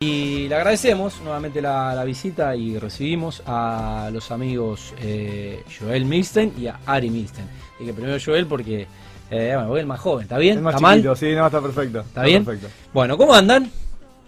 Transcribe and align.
Y 0.00 0.46
le 0.46 0.54
agradecemos 0.54 1.22
nuevamente 1.22 1.62
la, 1.62 1.94
la 1.94 2.04
visita 2.04 2.54
y 2.54 2.78
recibimos 2.78 3.42
a 3.46 4.10
los 4.12 4.30
amigos 4.30 4.92
eh, 5.00 5.64
Joel 5.80 6.04
Milstein 6.04 6.52
y 6.58 6.66
a 6.66 6.78
Ari 6.84 7.08
Milstein. 7.08 7.48
Y 7.80 7.86
que 7.86 7.94
primero 7.94 8.18
Joel 8.22 8.46
porque, 8.46 8.86
eh, 9.30 9.52
bueno, 9.54 9.68
porque 9.68 9.78
es 9.78 9.82
el 9.84 9.86
más 9.86 10.00
joven, 10.00 10.22
¿está 10.24 10.36
bien? 10.36 10.58
Es 10.58 10.62
más 10.62 10.74
¿Está 10.74 10.82
mal? 10.82 10.96
chiquito, 10.98 11.16
sí, 11.16 11.34
no, 11.34 11.46
está 11.46 11.62
perfecto. 11.62 12.00
¿Está 12.00 12.24
bien? 12.24 12.44
Perfecto. 12.44 12.68
Bueno, 12.92 13.16
¿cómo 13.16 13.32
andan? 13.32 13.70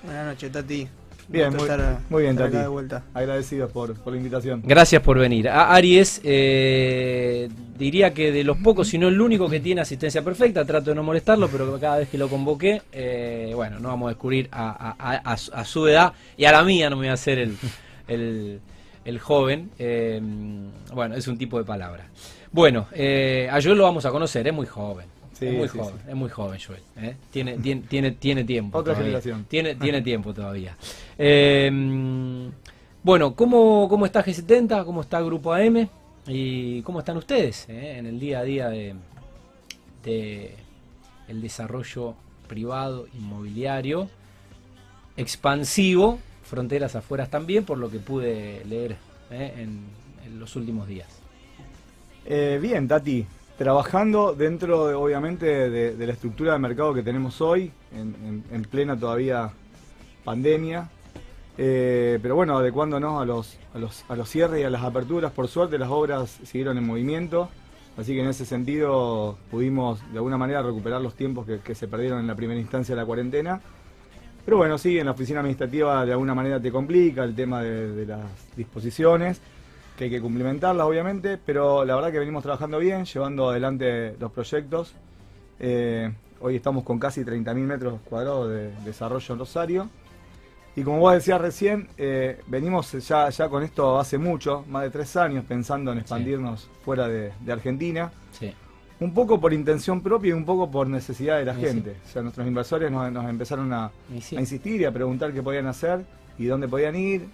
Buenas 0.04 0.27
noches, 0.29 0.51
Tati. 0.51 0.89
Bien, 1.30 1.53
muy, 1.53 1.61
estar- 1.62 1.98
muy 2.09 2.23
bien, 2.23 2.34
estar 2.34 2.50
Tati. 2.50 2.68
vuelta. 2.68 3.03
Agradecidos 3.12 3.71
por, 3.71 3.95
por 4.00 4.12
la 4.14 4.16
invitación. 4.16 4.62
Gracias 4.64 5.03
por 5.03 5.18
venir. 5.18 5.48
A- 5.50 5.75
Ari 5.75 5.98
es, 5.98 6.21
eh, 6.25 7.48
diría 7.79 8.14
que 8.14 8.32
de 8.32 8.45
los 8.45 8.57
pocos, 8.57 8.89
si 8.89 8.96
no 8.96 9.09
el 9.09 9.21
único 9.21 9.49
que 9.49 9.61
tiene 9.61 9.82
asistencia 9.82 10.22
perfecta, 10.22 10.64
trato 10.64 10.91
de 10.91 10.96
no 10.96 11.03
molestarlo, 11.03 11.49
pero 11.49 11.79
cada 11.79 11.99
vez 11.99 12.09
que 12.09 12.17
lo 12.17 12.29
convoqué, 12.29 12.80
eh, 12.93 13.53
bueno, 13.54 13.79
no 13.79 13.89
vamos 13.89 14.07
a 14.07 14.11
descubrir 14.11 14.49
a, 14.53 14.95
a- 14.99 15.17
a- 15.17 15.32
a 15.32 15.64
su- 15.64 15.86
edad 15.86 16.12
y 16.36 16.46
a 16.46 16.53
la 16.53 16.64
mía 16.64 16.89
no 16.89 16.96
me 16.96 17.03
voy 17.03 17.09
a 17.09 17.12
hacer 17.14 17.39
el, 17.39 17.57
el, 18.08 18.61
el 19.04 19.18
joven. 19.18 19.71
eh, 19.79 20.21
bueno, 20.95 21.14
es 21.14 21.29
un 21.29 21.36
tipo 21.36 21.58
de 21.58 21.64
palabra. 21.64 22.07
Bueno, 22.50 22.86
eh, 22.93 23.49
a 23.53 23.61
Joel 23.63 23.76
lo 23.76 23.85
vamos 23.85 24.07
a 24.07 24.11
conocer, 24.11 24.46
es 24.49 24.54
muy 24.54 24.67
joven. 24.67 25.07
Sí, 25.39 25.47
es 25.47 25.55
muy 25.55 25.69
sí, 25.69 25.79
joven, 25.79 25.95
sí. 25.97 26.05
es 26.09 26.15
muy 26.17 26.31
joven 26.31 26.61
Joel. 26.67 26.83
¿eh? 26.97 27.17
Tiene, 27.31 27.59
tiene, 27.59 27.83
tiene, 27.83 28.11
tiene 28.13 28.45
tiempo. 28.45 28.79
Otra 28.79 28.95
todavía. 28.95 29.21
generación. 29.21 29.47
Tiene, 29.49 29.75
tiene 29.77 30.03
tiempo 30.03 30.35
todavía. 30.35 30.77
Eh, 31.17 31.71
bueno, 33.03 33.34
¿cómo, 33.34 33.89
¿cómo 33.89 34.05
está 34.06 34.25
G70? 34.25 34.84
¿Cómo 34.84 35.03
está 35.03 35.20
Grupo 35.20 35.53
AM? 35.55 35.89
¿Y 36.27 36.83
cómo 36.83 36.98
están 36.98 37.17
ustedes 37.17 37.67
eh, 37.69 37.97
en 37.98 38.06
el 38.06 38.19
día 38.20 38.41
a 38.41 38.42
día 38.42 38.69
de, 38.69 38.95
de 40.05 40.55
el 41.28 41.41
desarrollo 41.41 42.14
privado 42.48 43.06
inmobiliario 43.14 44.09
expansivo, 45.17 46.19
fronteras 46.42 46.97
afueras 46.97 47.31
también, 47.31 47.64
por 47.64 47.78
lo 47.78 47.91
que 47.91 47.98
pude 47.98 48.64
leer 48.67 48.97
eh, 49.31 49.55
en, 49.59 49.80
en 50.25 50.39
los 50.41 50.55
últimos 50.56 50.86
días? 50.86 51.08
Eh, 52.27 52.58
bien, 52.61 52.86
Tati. 52.86 53.25
Trabajando 53.59 54.34
dentro, 54.34 54.87
de, 54.87 54.95
obviamente, 54.95 55.69
de, 55.69 56.06
la 56.06 56.12
estructura 56.12 56.53
de 56.53 56.61
mercado 56.61 56.95
que 56.95 57.03
tenemos 57.03 57.41
hoy, 57.41 57.73
en, 57.92 58.14
en- 58.25 58.45
en 58.53 58.62
plena 58.62 58.97
todavía 58.97 59.51
pandemia. 60.25 60.89
Eh, 61.56 62.20
pero 62.23 62.36
bueno, 62.36 62.56
adecuándonos 62.56 63.20
a 63.20 63.25
los, 63.25 63.59
a, 63.75 63.79
los, 63.79 64.05
a 64.09 64.14
los 64.14 64.29
cierres 64.29 64.61
y 64.61 64.62
a 64.62 64.70
las 64.70 64.84
aperturas. 64.84 65.33
Por 65.33 65.48
suerte, 65.48 65.77
las 65.77 65.91
obras 65.91 66.39
siguieron 66.45 66.79
en 66.79 66.86
movimiento. 66.86 67.48
Así 67.97 68.14
que 68.14 68.20
en 68.20 68.29
ese 68.29 68.47
sentido 68.47 69.36
pudimos 69.51 70.01
de 70.12 70.19
alguna 70.19 70.39
manera 70.39 70.62
recuperar 70.62 71.01
los 71.01 71.14
tiempos 71.14 71.45
que, 71.64 71.75
se 71.75 71.89
perdieron 71.89 72.20
en 72.20 72.29
la 72.29 72.36
primera 72.36 72.61
instancia 72.61 72.95
de 72.95 73.01
la 73.01 73.06
cuarentena. 73.06 73.61
Pero 74.45 74.56
bueno, 74.59 74.79
sí, 74.79 75.01
en 75.01 75.06
la 75.06 75.11
oficina 75.12 75.41
administrativa 75.41 76.06
de 76.06 76.12
alguna 76.12 76.33
manera 76.33 76.61
te 76.61 76.70
complica 76.70 77.25
el 77.25 77.34
tema 77.34 77.61
de 77.61 78.06
las 78.06 78.20
disposiciones, 78.56 79.41
que 79.98 80.04
hay 80.04 80.10
que 80.10 80.20
cumplimentarlas 80.20 80.86
obviamente, 80.86 81.38
pero 81.44 81.84
la 81.84 81.96
verdad 81.96 82.12
que 82.12 82.20
venimos 82.20 82.44
trabajando 82.44 82.78
bien, 82.78 83.04
llevando 83.04 83.50
adelante 83.50 84.14
los 84.20 84.30
proyectos. 84.30 84.94
Eh, 85.58 86.10
hoy 86.40 86.55
estamos 86.55 86.84
con 86.84 87.00
casi 87.00 87.24
30.000 87.24 87.55
metros 87.55 88.00
cuadrados 88.08 88.48
de 88.48 88.70
desarrollo 88.84 89.34
en 89.34 89.38
Rosario. 89.40 89.90
Y 90.77 90.84
como 90.84 91.00
vos 91.00 91.12
decías 91.12 91.40
recién, 91.40 91.88
eh, 91.98 92.40
venimos 92.46 92.92
ya, 92.92 93.28
ya 93.28 93.48
con 93.48 93.64
esto 93.64 93.98
hace 93.98 94.18
mucho, 94.18 94.64
más 94.68 94.84
de 94.84 94.90
tres 94.90 95.16
años, 95.16 95.44
pensando 95.44 95.90
en 95.90 95.98
expandirnos 95.98 96.70
fuera 96.84 97.08
de, 97.08 97.33
de 97.40 97.52
Argentina. 97.52 98.12
Sí. 98.30 98.55
Un 99.00 99.12
poco 99.12 99.40
por 99.40 99.52
intención 99.52 100.00
propia 100.00 100.28
y 100.30 100.33
un 100.33 100.44
poco 100.44 100.70
por 100.70 100.86
necesidad 100.86 101.38
de 101.38 101.44
la 101.44 101.58
Y 101.58 101.62
gente. 101.62 101.96
O 102.06 102.08
sea, 102.08 102.22
nuestros 102.22 102.46
inversores 102.46 102.92
nos, 102.92 103.10
nos 103.10 103.28
empezaron 103.28 103.72
a 103.72 103.90
insistir 104.12 104.80
y 104.80 104.84
a 104.84 104.92
preguntar 104.92 105.33
qué 105.33 105.42
podían 105.42 105.66
hacer 105.66 106.05
y 106.38 106.46
dónde 106.46 106.68
podían 106.68 106.94
ir. 106.94 107.28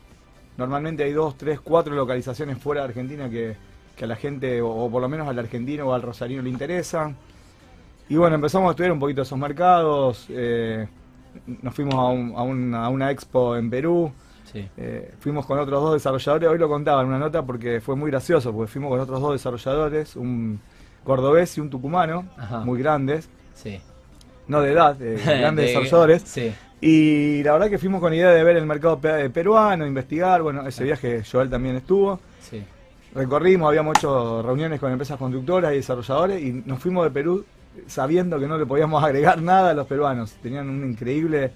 Normalmente 0.57 1.03
hay 1.05 1.13
dos, 1.13 1.37
tres, 1.37 1.61
cuatro 1.61 1.95
localizaciones 1.95 2.59
fuera 2.59 2.83
de 2.83 2.89
Argentina 2.89 3.29
que, 3.29 3.57
que 3.97 4.05
a 4.05 4.07
la 4.07 4.17
gente, 4.17 4.61
o, 4.63 4.69
o 4.71 4.91
por 4.91 5.03
lo 5.03 5.09
menos 5.09 5.27
al 5.29 5.39
argentino 5.39 5.87
o 5.89 5.93
al 5.95 6.03
rosarino 6.03 6.43
le 6.43 6.51
interesan. 6.51 7.17
Y 8.09 8.17
bueno, 8.17 8.35
empezamos 8.37 8.69
a 8.69 8.71
estudiar 8.73 8.93
un 8.93 8.99
poquito 9.01 9.23
esos 9.23 9.39
mercados. 9.39 10.27
eh, 10.31 10.87
nos 11.63 11.75
fuimos 11.75 11.95
a, 11.95 12.05
un- 12.07 12.35
a 12.37 12.43
una, 12.43 12.85
a 12.85 12.89
una 12.89 13.11
expo 13.11 13.57
en 13.57 13.69
Perú. 13.71 14.13
Sí. 14.53 14.69
Eh, 14.77 15.13
fuimos 15.19 15.47
con 15.47 15.59
otros 15.59 15.83
dos 15.83 15.95
desarrolladores, 15.95 16.49
hoy 16.49 16.59
lo 16.59 16.69
contaba 16.69 17.01
en 17.03 17.09
una 17.09 17.19
nota 17.19 17.43
porque 17.43 17.81
fue 17.81 17.97
muy 17.97 18.11
gracioso, 18.11 18.53
porque 18.53 18.71
fuimos 18.71 18.91
con 18.91 19.01
otros 19.01 19.21
dos 19.21 19.33
desarrolladores, 19.33 20.15
un 20.15 20.61
cordobés 21.03 21.59
y 21.59 21.61
un 21.61 21.71
tucumano, 21.71 22.27
Ajá. 22.37 22.61
muy 22.61 22.79
grandes, 22.79 23.29
Sí. 23.55 23.81
no 24.47 24.61
de 24.61 24.71
edad, 24.73 25.01
eh, 25.03 25.17
grandes 25.41 25.57
De- 25.65 25.69
desarrolladores. 25.73 26.23
Sí. 26.23 26.55
Y 26.81 27.43
la 27.43 27.53
verdad 27.53 27.71
que 27.71 27.79
fuimos 27.79 28.01
con 28.01 28.11
la 28.11 28.17
idea 28.17 28.31
de 28.31 28.45
ver 28.45 28.57
el 28.57 28.67
mercado 28.67 28.99
pe- 28.99 29.31
peruano, 29.31 29.87
investigar, 29.87 30.43
bueno, 30.43 30.67
ese 30.67 30.85
viaje 30.85 31.23
Joel 31.31 31.49
también 31.49 31.77
estuvo. 31.77 32.21
Sí. 32.41 32.63
Recorrimos, 33.15 33.69
habíamos 33.69 33.97
hecho 33.97 34.43
reuniones 34.43 34.81
con 34.81 34.91
empresas 34.93 35.17
constructoras 35.19 35.73
y 35.73 35.77
desarrolladores 35.77 36.43
y 36.43 36.53
nos 36.67 36.79
fuimos 36.81 37.05
de 37.05 37.11
Perú 37.11 37.45
sabiendo 37.87 38.39
que 38.39 38.47
no 38.47 38.59
le 38.59 38.67
podíamos 38.67 39.03
agregar 39.05 39.41
nada 39.41 39.71
a 39.71 39.75
los 39.75 39.87
peruanos. 39.87 40.33
Tenían 40.43 40.69
un 40.69 40.85
increíble 40.91 41.53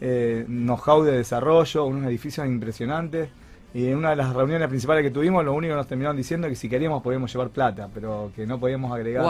eh, 0.00 0.44
know-how 0.48 1.02
de 1.04 1.12
desarrollo, 1.18 1.84
unos 1.84 2.06
edificios 2.08 2.46
impresionantes. 2.46 3.28
Y 3.74 3.88
en 3.88 3.98
una 3.98 4.10
de 4.10 4.16
las 4.16 4.32
reuniones 4.34 4.68
principales 4.68 5.02
que 5.04 5.10
tuvimos, 5.10 5.44
lo 5.44 5.52
único 5.52 5.72
que 5.74 5.76
nos 5.76 5.86
terminaron 5.86 6.16
diciendo 6.16 6.46
es 6.46 6.52
que 6.52 6.56
si 6.56 6.68
queríamos 6.68 7.02
podíamos 7.02 7.30
llevar 7.30 7.50
plata, 7.50 7.88
pero 7.92 8.32
que 8.34 8.46
no 8.46 8.58
podíamos 8.58 8.90
agregar. 8.92 9.22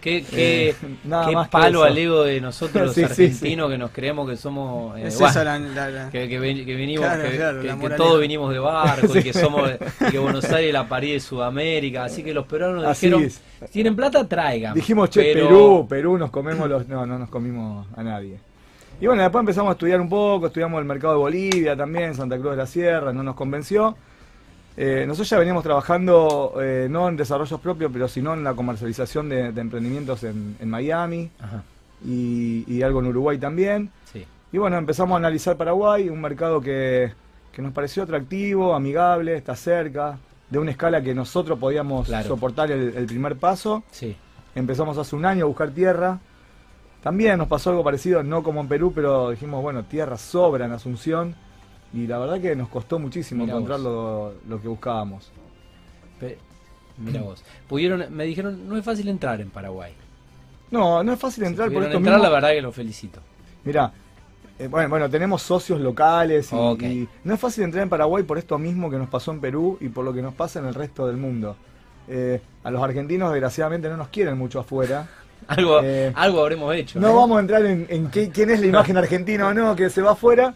Qué, 0.00 0.24
qué, 0.24 0.70
Eh, 0.70 0.74
nada 1.04 1.26
qué 1.26 1.34
más 1.34 1.48
palo 1.48 1.82
al 1.82 1.96
ego 1.98 2.22
de 2.24 2.40
nosotros 2.40 2.86
los 2.86 2.94
Sí, 2.94 3.00
sí, 3.02 3.06
argentinos 3.24 3.70
que 3.70 3.78
nos 3.78 3.90
creemos 3.90 4.28
que 4.28 4.36
somos. 4.36 4.96
eh, 4.98 5.08
Es 5.08 5.18
bueno, 5.18 5.44
la, 5.44 5.58
la- 5.58 5.90
la- 5.90 6.10
que, 6.10 6.28
que 6.28 6.38
ven- 6.38 6.64
que 6.64 6.74
venimos, 6.76 7.04
Claro, 7.06 7.22
que, 7.30 7.36
claro, 7.36 7.60
que- 7.62 7.90
todos 7.96 8.20
vinimos 8.20 8.52
de 8.52 8.58
barco 8.58 9.06
y 9.18 9.22
que 9.22 9.32
somos 9.32 9.70
y 10.00 10.10
que 10.10 10.18
Buenos 10.18 10.44
Aires 10.46 10.68
es 10.68 10.72
la 10.72 10.88
París 10.88 11.12
de 11.14 11.20
Sudamérica, 11.20 12.04
así 12.04 12.22
que 12.22 12.32
los 12.34 12.46
peruanos 12.46 12.84
Así 12.84 13.06
dijeron, 13.06 13.24
es. 13.26 13.40
tienen 13.70 13.94
plata, 13.96 14.26
traigan. 14.28 14.74
Dijimos, 14.74 15.10
che, 15.10 15.32
Pero- 15.34 15.46
Perú, 15.48 15.86
Perú, 15.88 16.18
nos 16.18 16.30
comemos 16.30 16.68
los... 16.68 16.86
No, 16.88 17.04
no 17.06 17.18
nos 17.18 17.28
comimos 17.28 17.86
a 17.96 18.02
nadie. 18.02 18.38
Y 19.00 19.06
bueno, 19.06 19.22
después 19.22 19.40
empezamos 19.42 19.70
a 19.70 19.72
estudiar 19.74 20.00
un 20.00 20.08
poco, 20.08 20.46
estudiamos 20.48 20.78
el 20.80 20.84
mercado 20.84 21.12
de 21.14 21.18
Bolivia 21.20 21.76
también, 21.76 22.14
Santa 22.16 22.36
Cruz 22.36 22.50
de 22.52 22.56
la 22.56 22.66
Sierra, 22.66 23.12
no 23.12 23.22
nos 23.22 23.36
convenció. 23.36 23.96
Eh, 24.80 25.04
nosotros 25.08 25.28
ya 25.28 25.38
veníamos 25.38 25.64
trabajando 25.64 26.54
eh, 26.62 26.86
no 26.88 27.08
en 27.08 27.16
desarrollos 27.16 27.60
propios, 27.60 27.90
pero 27.92 28.06
sino 28.06 28.32
en 28.32 28.44
la 28.44 28.54
comercialización 28.54 29.28
de, 29.28 29.50
de 29.50 29.60
emprendimientos 29.60 30.22
en, 30.22 30.56
en 30.60 30.70
Miami 30.70 31.30
Ajá, 31.40 31.64
y, 32.06 32.64
y 32.72 32.82
algo 32.82 33.00
en 33.00 33.06
Uruguay 33.08 33.38
también. 33.38 33.90
sí. 34.12 34.24
Y 34.52 34.56
bueno, 34.58 34.78
empezamos 34.78 35.14
a 35.14 35.18
analizar 35.18 35.56
Paraguay, 35.56 36.08
un 36.08 36.20
mercado 36.22 36.60
que, 36.60 37.12
que 37.52 37.60
nos 37.60 37.72
pareció 37.72 38.04
atractivo, 38.04 38.72
amigable, 38.74 39.34
está 39.36 39.56
cerca, 39.56 40.16
de 40.48 40.58
una 40.60 40.70
escala 40.70 41.02
que 41.02 41.12
nosotros 41.14 41.58
podíamos 41.58 42.06
Claro. 42.06 42.28
soportar 42.28 42.70
el- 42.70 42.96
el 42.96 43.06
primer 43.06 43.36
paso. 43.36 43.82
Sí, 43.90 44.16
Empezamos 44.54 44.96
hace 44.96 45.14
un 45.16 45.24
año 45.26 45.44
a 45.44 45.48
buscar 45.48 45.70
tierra. 45.70 46.18
También 47.02 47.36
nos 47.38 47.46
pasó 47.48 47.70
algo 47.70 47.84
parecido, 47.84 48.22
no 48.22 48.42
como 48.42 48.60
en 48.60 48.68
Perú, 48.68 48.92
pero 48.94 49.30
dijimos, 49.30 49.60
bueno, 49.62 49.84
tierra 49.84 50.16
sobra 50.16 50.64
en 50.64 50.72
Asunción. 50.72 51.34
Y 51.94 52.06
la 52.06 52.18
verdad 52.18 52.40
que 52.40 52.54
nos 52.54 52.68
costó 52.68 52.98
muchísimo 52.98 53.44
Mirá 53.44 53.54
encontrar 53.54 53.80
lo, 53.80 54.34
lo 54.48 54.60
que 54.60 54.68
buscábamos. 54.68 55.30
Mira 56.98 57.22
vos. 57.22 57.42
Pudieron, 57.68 58.04
me 58.14 58.24
dijeron, 58.24 58.68
no 58.68 58.76
es 58.76 58.84
fácil 58.84 59.08
entrar 59.08 59.40
en 59.40 59.50
Paraguay. 59.50 59.92
No, 60.70 61.02
no 61.04 61.12
es 61.12 61.18
fácil 61.18 61.44
Si 61.44 61.48
entrar 61.48 61.70
por 61.70 61.84
esto 61.84 61.96
entrar, 61.96 62.16
mismo. 62.16 62.24
la 62.28 62.34
verdad 62.34 62.50
que 62.50 62.60
lo 62.62 62.72
felicito. 62.72 63.20
Mirá, 63.64 63.92
eh, 64.58 64.66
bueno, 64.66 64.88
bueno, 64.88 65.08
tenemos 65.08 65.40
socios 65.42 65.80
locales 65.80 66.52
y, 66.52 67.08
no 67.24 67.34
es 67.34 67.40
fácil 67.40 67.64
entrar 67.64 67.84
en 67.84 67.88
Paraguay 67.88 68.24
por 68.24 68.36
esto 68.36 68.58
mismo 68.58 68.90
que 68.90 68.98
nos 68.98 69.08
pasó 69.08 69.30
en 69.30 69.40
Perú 69.40 69.78
y 69.80 69.88
por 69.88 70.04
lo 70.04 70.12
que 70.12 70.20
nos 70.22 70.34
pasa 70.34 70.58
en 70.58 70.66
el 70.66 70.74
resto 70.74 71.06
del 71.06 71.16
mundo. 71.16 71.56
Eh, 72.08 72.40
a 72.64 72.70
los 72.70 72.82
argentinos 72.82 73.30
desgraciadamente 73.32 73.88
no 73.88 73.96
nos 73.96 74.08
quieren 74.08 74.36
mucho 74.36 74.58
afuera. 74.60 75.08
Algo, 75.46 75.80
Eh, 75.84 76.12
algo 76.16 76.40
habremos 76.40 76.74
hecho. 76.74 76.98
No 76.98 77.14
vamos 77.14 77.36
a 77.38 77.40
entrar 77.40 77.64
en, 77.64 77.86
en 77.88 78.10
qué- 78.10 78.28
quién 78.30 78.50
es 78.50 78.58
la 78.60 78.66
imagen 78.66 78.96
argentina 78.98 79.46
o 79.46 79.54
no, 79.54 79.76
que 79.76 79.88
se 79.88 80.02
va 80.02 80.10
afuera, 80.12 80.52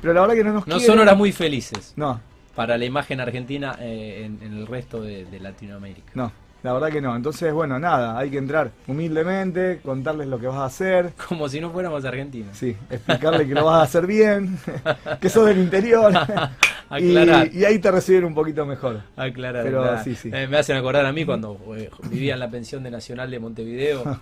pero 0.00 0.12
la 0.14 0.20
verdad 0.22 0.34
que 0.34 0.44
no 0.44 0.52
nos 0.52 0.66
No 0.66 0.76
quieren. 0.76 0.86
son 0.86 0.98
horas 1.00 1.16
muy 1.16 1.32
felices 1.32 1.92
No, 1.96 2.20
para 2.54 2.76
la 2.78 2.84
imagen 2.84 3.20
argentina 3.20 3.76
eh, 3.80 4.22
en, 4.26 4.38
en 4.46 4.56
el 4.58 4.66
resto 4.66 5.00
de, 5.02 5.24
de 5.26 5.40
Latinoamérica. 5.40 6.12
no, 6.14 6.32
la 6.62 6.72
verdad 6.72 6.88
que 6.90 7.00
no. 7.00 7.14
Entonces, 7.14 7.52
bueno, 7.52 7.78
nada, 7.78 8.18
hay 8.18 8.28
que 8.30 8.38
entrar 8.38 8.72
humildemente, 8.88 9.78
contarles 9.84 10.26
lo 10.26 10.38
que 10.40 10.46
vas 10.48 10.56
a 10.58 10.64
hacer, 10.64 11.12
Como 11.28 11.48
si 11.48 11.60
no 11.60 11.70
fuéramos 11.70 12.04
argentinos. 12.04 12.56
sí, 12.56 12.74
explicarle 12.90 13.46
que 13.46 13.54
lo 13.54 13.64
vas 13.66 13.76
a 13.80 13.82
hacer 13.82 14.06
bien, 14.06 14.58
que 15.20 15.28
sos 15.28 15.46
del 15.46 15.58
interior. 15.58 16.12
Aclarar. 16.88 17.50
y, 17.52 17.58
y 17.60 17.64
ahí 17.64 17.78
te 17.80 17.90
reciben 17.90 18.24
un 18.24 18.34
poquito 18.34 18.64
mejor. 18.64 19.00
Aclarar, 19.16 19.64
Pero 19.64 19.80
aclarar. 19.80 20.04
sí, 20.04 20.14
sí. 20.14 20.30
Eh, 20.32 20.46
me 20.46 20.56
hacen 20.58 20.76
acordar 20.76 21.04
a 21.04 21.12
mí 21.12 21.24
cuando 21.24 21.58
eh, 21.76 21.90
vivía 22.10 22.34
en 22.34 22.40
la 22.40 22.48
pensión 22.50 22.82
de 22.84 22.90
Nacional 22.92 23.28
de 23.30 23.38
Montevideo. 23.40 24.20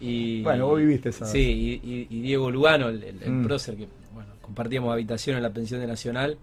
Y, 0.00 0.42
Bueno, 0.42 0.66
vos 0.66 0.78
viviste 0.78 1.10
esa. 1.10 1.24
Sí, 1.26 1.80
y, 1.82 1.90
y- 1.90 2.06
y 2.10 2.20
Diego 2.22 2.50
Lugano, 2.50 2.88
el, 2.88 3.02
el- 3.02 3.30
Mm. 3.30 3.44
prócer 3.44 3.76
que 3.76 3.86
compartíamos 4.46 4.92
habitación 4.92 5.36
en 5.36 5.42
la 5.42 5.50
pensión 5.50 5.80
de 5.80 5.86
Nacional, 5.86 6.38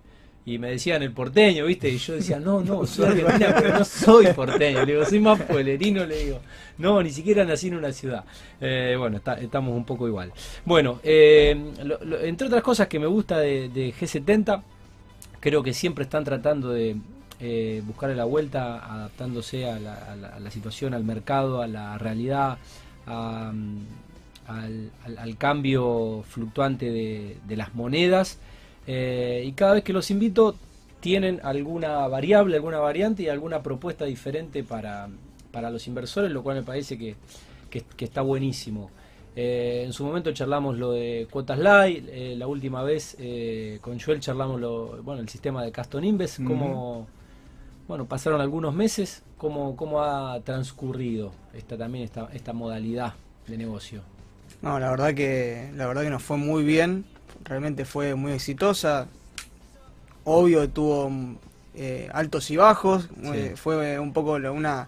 y 0.46 0.58
me 0.58 0.72
decían 0.72 1.02
el 1.04 1.14
porteño, 1.14 1.66
¿viste? 1.66 1.90
Y 1.90 1.98
yo 1.98 2.16
decía, 2.16 2.38
no, 2.38 2.62
no, 2.62 2.86
soy 2.86 3.06
argentina, 3.06 3.56
pero 3.58 3.80
no 3.80 3.86
soy 3.86 4.28
porteño. 4.28 4.86
Le 4.86 4.94
digo, 4.94 5.06
soy 5.06 5.20
más 5.20 5.42
pueblerino, 5.42 6.06
le 6.06 6.26
digo. 6.26 6.40
No, 6.78 7.02
ni 7.02 7.12
siquiera 7.12 7.46
nací 7.46 7.70
en 7.70 7.76
una 7.76 7.94
ciudad. 7.94 8.26
Eh, 8.60 8.96
bueno, 8.98 9.22
estamos 9.40 9.76
un 9.76 9.86
poco 9.86 10.06
igual. 10.06 10.34
Bueno, 10.66 11.00
eh, 11.04 11.56
entre 12.24 12.48
otras 12.48 12.62
cosas 12.62 12.88
que 12.88 13.00
me 13.00 13.08
gusta 13.08 13.38
de, 13.40 13.94
G70, 13.98 14.62
creo 15.40 15.64
que 15.64 15.74
siempre 15.74 16.04
están 16.04 16.26
tratando 16.26 16.72
de 16.72 16.98
eh, 17.40 17.82
buscarle 17.86 18.16
la 18.16 18.26
vuelta, 18.26 18.80
adaptándose 18.94 19.70
a 19.70 19.80
la, 19.80 20.52
situación, 20.52 20.94
al 20.94 21.06
mercado, 21.06 21.62
a 21.62 21.68
la 21.68 21.98
realidad, 21.98 22.58
al, 24.48 25.38
cambio 25.38 26.24
fluctuante 26.28 26.92
de 27.46 27.56
las 27.56 27.74
monedas 27.76 28.40
eh, 28.88 29.44
y 29.46 29.52
cada 29.54 29.74
vez 29.74 29.84
que 29.84 29.94
los 29.94 30.12
invito 30.12 30.56
tienen 31.00 31.40
alguna 31.44 32.08
variable, 32.08 32.56
alguna 32.56 32.80
variante 32.80 33.24
y 33.24 33.30
alguna 33.30 33.62
propuesta 33.62 34.06
diferente 34.06 34.64
para, 34.64 35.10
para 35.52 35.70
los 35.70 35.88
inversores, 35.88 36.32
lo 36.32 36.44
cual 36.44 36.58
me 36.58 36.64
parece 36.64 36.98
que, 36.98 37.16
está 37.98 38.22
buenísimo. 38.22 38.92
Eh, 39.36 39.82
en 39.86 39.94
su 39.94 40.06
momento 40.06 40.32
charlamos 40.32 40.78
lo 40.78 40.92
de 40.92 41.28
cuotas 41.30 41.58
light, 41.58 42.08
eh, 42.10 42.36
la 42.38 42.46
última 42.46 42.84
vez 42.84 43.18
con 43.82 44.00
Joel 44.00 44.20
charlamos 44.20 44.62
lo, 44.62 45.02
bueno, 45.02 45.22
el 45.22 45.30
sistema 45.30 45.64
de 45.64 45.72
Caston 45.72 46.04
Inves, 46.04 46.40
cómo 46.46 47.08
bueno, 47.88 48.06
pasaron 48.06 48.40
algunos 48.40 48.74
meses, 48.74 49.24
cómo, 49.38 49.76
cómo 49.76 50.02
ha 50.02 50.40
transcurrido 50.42 51.34
esta 51.54 51.78
también 51.78 52.06
esta, 52.06 52.30
esta 52.32 52.54
modalidad 52.54 53.14
de 53.48 53.58
negocio. 53.58 54.13
No, 54.64 54.80
la 54.80 54.90
verdad 54.90 55.14
que 55.14 55.70
la 55.76 55.88
verdad 55.88 56.04
que 56.04 56.10
nos 56.10 56.24
fue 56.24 56.38
muy 56.38 56.64
bien 56.64 57.04
realmente 57.44 57.84
fue 57.84 58.16
muy 58.16 58.32
exitosa. 58.32 59.08
Obvio 60.24 60.70
tuvo 60.70 61.12
eh, 61.76 62.10
altos 62.14 62.50
y 62.50 62.56
bajos, 62.56 63.10
eh, 63.24 63.56
fue 63.58 64.00
un 64.00 64.14
poco 64.14 64.36
una 64.36 64.88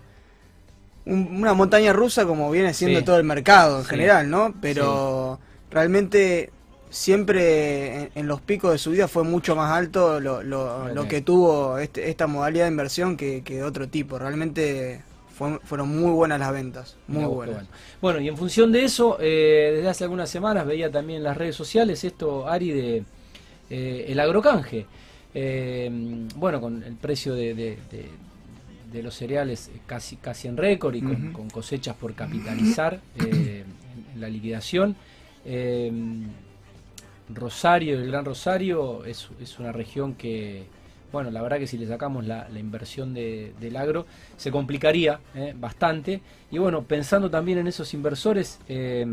una 1.05 1.53
montaña 1.53 1.91
rusa 1.93 2.25
como 2.25 2.49
viene 2.49 2.73
siendo 2.73 3.03
todo 3.03 3.17
el 3.17 3.25
mercado 3.25 3.79
en 3.79 3.85
general, 3.85 4.29
¿no? 4.29 4.55
Pero 4.61 5.39
realmente 5.69 6.51
siempre 6.89 8.11
en, 8.15 8.27
los 8.27 8.39
picos 8.39 8.71
de 8.71 8.77
subida 8.77 9.09
fue 9.09 9.23
mucho 9.23 9.57
más 9.57 9.71
alto 9.73 10.21
lo, 10.21 10.41
lo, 10.41 11.07
que 11.09 11.21
tuvo 11.21 11.79
este, 11.79 12.09
esta 12.09 12.27
modalidad 12.27 12.63
de 12.65 12.71
inversión 12.71 13.17
que, 13.17 13.43
que 13.43 13.61
otro 13.61 13.89
tipo. 13.89 14.17
Realmente 14.17 15.03
fueron 15.35 15.89
muy 15.89 16.11
buenas 16.11 16.39
las 16.39 16.51
ventas, 16.53 16.95
muy 17.07 17.25
buenas. 17.25 17.65
Bueno. 18.01 18.21
y 18.21 18.27
en 18.27 18.37
función 18.37 18.71
de 18.71 18.85
eso, 18.85 19.17
eh, 19.19 19.73
desde 19.75 19.89
hace 19.89 20.03
algunas 20.05 20.29
semanas 20.29 20.65
veía 20.65 20.89
también 20.89 21.17
en 21.17 21.23
las 21.23 21.35
redes 21.35 21.55
sociales 21.55 22.03
esto, 22.03 22.47
Ari, 22.47 22.71
de 22.71 23.03
eh, 23.69 24.05
el 24.07 24.19
agrocanje. 24.19 24.85
Eh, 25.33 25.89
bueno, 26.37 26.61
con 26.61 26.81
el 26.83 26.95
precio 26.95 27.35
de, 27.35 27.53
de, 27.53 29.03
los 29.03 29.13
cereales 29.13 29.69
casi, 29.85 30.15
casi 30.15 30.47
en 30.47 30.55
récord 30.55 30.95
y 30.95 31.01
con, 31.01 31.49
cosechas 31.49 31.97
por 31.97 32.13
capitalizar 32.13 33.01
en, 33.19 33.65
la 34.17 34.29
liquidación. 34.29 34.95
Rosario, 37.27 37.99
el 37.99 38.07
Gran 38.07 38.23
Rosario, 38.23 39.03
es, 39.03 39.27
es 39.41 39.59
una 39.59 39.73
región 39.73 40.15
que 40.15 40.63
bueno, 41.11 41.31
la 41.31 41.41
verdad 41.41 41.59
que 41.59 41.67
si 41.67 41.77
le 41.77 41.87
sacamos 41.87 42.25
la, 42.25 42.47
inversión 42.57 43.13
del 43.13 43.75
agro, 43.77 44.05
se 44.37 44.51
complicaría 44.51 45.19
eh, 45.33 45.53
bastante. 45.57 46.21
Y 46.51 46.57
bueno, 46.57 46.83
pensando 46.83 47.29
también 47.29 47.57
en 47.59 47.67
esos 47.67 47.93
inversores, 47.93 48.59
eh, 48.67 49.05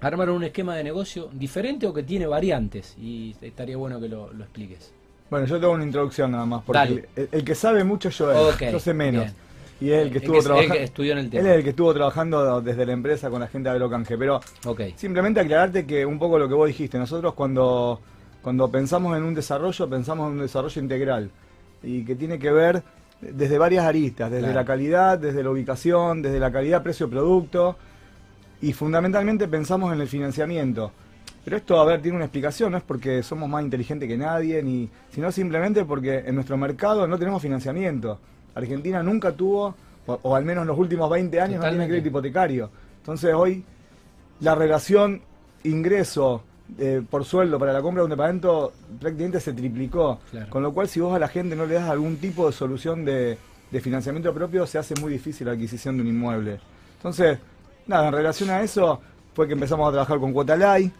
armaron 0.00 0.36
un 0.36 0.44
esquema 0.44 0.76
de 0.76 0.84
negocio 0.84 1.30
diferente 1.32 1.86
o 1.86 1.94
que 1.94 2.02
tiene 2.02 2.26
variantes. 2.26 2.94
Y 2.98 3.34
estaría 3.40 3.76
bueno 3.76 4.00
que 4.00 4.08
lo, 4.08 4.30
expliques. 4.32 4.92
Bueno, 5.30 5.46
yo 5.46 5.58
tengo 5.58 5.72
una 5.72 5.84
introducción 5.84 6.30
nada 6.32 6.46
más, 6.46 6.62
porque 6.64 7.08
el, 7.16 7.44
que 7.44 7.54
sabe 7.54 7.82
mucho 7.82 8.10
yo 8.10 8.50
es, 8.50 8.58
yo 8.70 8.78
sé 8.78 8.92
menos. 8.92 9.30
Y 9.80 9.90
es 9.90 10.02
el 10.02 10.12
que 10.12 10.18
estuvo 10.18 10.40
trabajando. 10.40 10.74
en 10.74 11.18
el 11.18 11.30
tema. 11.30 11.40
Él 11.40 11.46
es 11.46 11.56
el 11.56 11.64
que 11.64 11.70
estuvo 11.70 11.92
trabajando 11.92 12.60
desde 12.60 12.86
la 12.86 12.92
empresa 12.92 13.28
con 13.28 13.40
la 13.40 13.48
gente 13.48 13.68
de 13.68 13.74
Agrocanje. 13.74 14.16
Pero 14.16 14.40
simplemente 14.96 15.40
aclararte 15.40 15.86
que 15.86 16.06
un 16.06 16.18
poco 16.18 16.38
lo 16.38 16.48
que 16.48 16.54
vos 16.54 16.68
dijiste, 16.68 16.98
nosotros 16.98 17.34
cuando 17.34 18.00
cuando 18.44 18.70
pensamos 18.70 19.16
en 19.16 19.22
un 19.22 19.34
desarrollo, 19.34 19.88
pensamos 19.88 20.26
en 20.26 20.34
un 20.34 20.42
desarrollo 20.42 20.82
integral 20.82 21.30
y 21.82 22.04
que 22.04 22.14
tiene 22.14 22.38
que 22.38 22.52
ver 22.52 22.82
desde 23.22 23.56
varias 23.56 23.86
aristas, 23.86 24.30
desde 24.30 24.52
la 24.52 24.66
calidad, 24.66 25.18
desde 25.18 25.42
la 25.42 25.48
ubicación, 25.48 26.20
desde 26.20 26.38
la 26.38 26.52
calidad 26.52 26.82
precio-producto 26.82 27.74
y 28.60 28.74
fundamentalmente 28.74 29.48
pensamos 29.48 29.94
en 29.94 30.00
el 30.02 30.08
financiamiento. 30.08 30.92
Pero 31.42 31.56
esto, 31.56 31.80
a 31.80 31.86
ver, 31.86 32.02
tiene 32.02 32.16
una 32.16 32.26
explicación, 32.26 32.72
no 32.72 32.78
es 32.78 32.84
porque 32.84 33.22
somos 33.22 33.48
más 33.48 33.64
inteligentes 33.64 34.06
que 34.06 34.18
nadie, 34.18 34.62
ni, 34.62 34.90
sino 35.10 35.32
simplemente 35.32 35.86
porque 35.86 36.18
en 36.26 36.34
nuestro 36.34 36.58
mercado 36.58 37.06
no 37.06 37.18
tenemos 37.18 37.40
financiamiento. 37.40 38.18
Argentina 38.54 39.02
nunca 39.02 39.32
tuvo, 39.32 39.74
o, 40.06 40.36
al 40.36 40.44
menos 40.44 40.62
en 40.62 40.68
los 40.68 40.78
últimos 40.78 41.08
20 41.08 41.40
años, 41.40 41.64
no 41.64 41.68
tiene 41.70 41.86
crédito 41.86 42.08
hipotecario. 42.08 42.70
Entonces 42.98 43.32
hoy 43.32 43.64
la 44.40 44.54
relación 44.54 45.22
ingreso 45.62 46.42
eh, 46.78 47.02
por 47.08 47.24
sueldo 47.24 47.58
para 47.58 47.72
la 47.72 47.82
compra 47.82 48.00
de 48.00 48.04
un 48.04 48.10
departamento 48.10 48.72
prácticamente 48.98 49.40
se 49.40 49.52
triplicó. 49.52 50.20
Con 50.48 50.62
lo 50.62 50.72
cual, 50.72 50.88
si 50.88 51.00
vos 51.00 51.14
a 51.14 51.18
la 51.18 51.28
gente 51.28 51.54
no 51.54 51.66
le 51.66 51.74
das 51.74 51.88
algún 51.88 52.16
tipo 52.16 52.46
de 52.46 52.52
solución 52.52 53.04
de, 53.04 53.38
financiamiento 53.80 54.32
propio, 54.32 54.66
se 54.66 54.78
hace 54.78 54.94
muy 55.00 55.12
difícil 55.12 55.46
la 55.46 55.52
adquisición 55.52 55.96
de 55.96 56.02
un 56.02 56.08
inmueble. 56.08 56.60
Entonces, 56.96 57.38
nada, 57.86 58.08
en 58.08 58.14
relación 58.14 58.50
a 58.50 58.62
eso, 58.62 59.00
fue 59.34 59.46
que 59.48 59.54
empezamos 59.54 59.88
a 59.88 59.92
trabajar 59.92 60.18
con 60.20 60.32
Cuota 60.32 60.56
Lai, 60.56 60.90